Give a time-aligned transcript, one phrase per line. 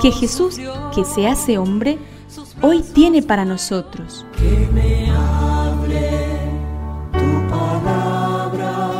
[0.00, 0.58] que Jesús,
[0.94, 1.98] que se hace hombre,
[2.62, 4.26] hoy tiene para nosotros.
[4.36, 6.10] Que me hable
[7.12, 8.90] tu palabra,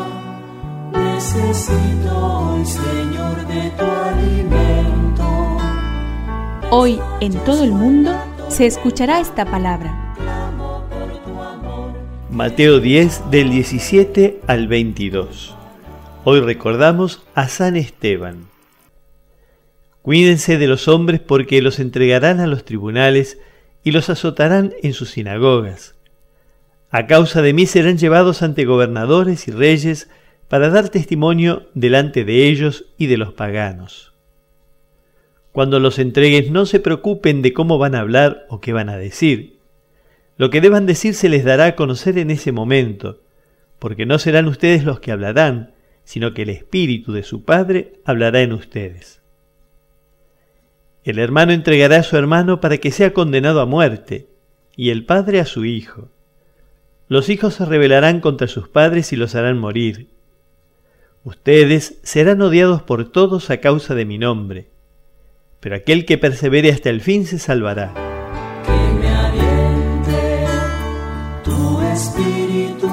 [0.92, 5.24] necesito hoy, Señor, de tu alimento.
[6.70, 8.12] Hoy en todo el mundo
[8.48, 10.00] se escuchará esta palabra.
[12.30, 15.54] Mateo 10 del 17 al 22.
[16.24, 18.53] Hoy recordamos a San Esteban.
[20.04, 23.40] Cuídense de los hombres porque los entregarán a los tribunales
[23.82, 25.96] y los azotarán en sus sinagogas.
[26.90, 30.10] A causa de mí serán llevados ante gobernadores y reyes
[30.48, 34.12] para dar testimonio delante de ellos y de los paganos.
[35.52, 38.98] Cuando los entregues no se preocupen de cómo van a hablar o qué van a
[38.98, 39.54] decir
[40.36, 43.20] lo que deban decir se les dará a conocer en ese momento,
[43.78, 48.42] porque no serán ustedes los que hablarán, sino que el Espíritu de su Padre hablará
[48.42, 49.22] en ustedes.
[51.04, 54.26] El hermano entregará a su hermano para que sea condenado a muerte,
[54.74, 56.08] y el padre a su hijo.
[57.08, 60.08] Los hijos se rebelarán contra sus padres y los harán morir.
[61.22, 64.70] Ustedes serán odiados por todos a causa de mi nombre,
[65.60, 67.92] pero aquel que persevere hasta el fin se salvará.
[71.94, 72.90] espíritu,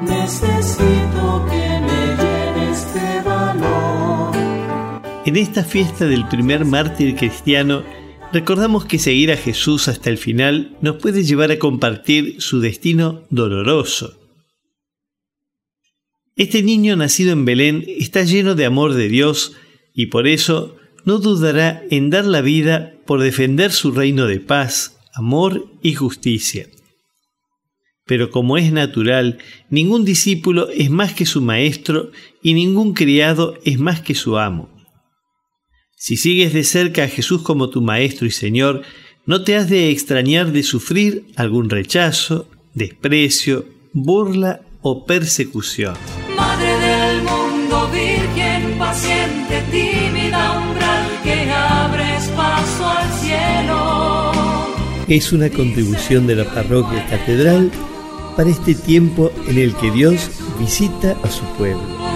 [0.00, 0.95] necesito
[5.36, 7.84] En esta fiesta del primer mártir cristiano,
[8.32, 13.26] recordamos que seguir a Jesús hasta el final nos puede llevar a compartir su destino
[13.28, 14.18] doloroso.
[16.36, 19.52] Este niño nacido en Belén está lleno de amor de Dios
[19.92, 24.98] y por eso no dudará en dar la vida por defender su reino de paz,
[25.12, 26.66] amor y justicia.
[28.06, 29.36] Pero como es natural,
[29.68, 32.10] ningún discípulo es más que su maestro
[32.42, 34.75] y ningún criado es más que su amo.
[35.98, 38.82] Si sigues de cerca a Jesús como tu maestro y Señor,
[39.24, 43.64] no te has de extrañar de sufrir algún rechazo, desprecio,
[43.94, 45.94] burla o persecución.
[46.36, 54.74] Madre del mundo, virgen, paciente, tímida, umbral que abres paso al cielo.
[55.08, 57.70] Es una contribución de la parroquia catedral
[58.36, 60.30] para este tiempo en el que Dios
[60.60, 62.15] visita a su pueblo.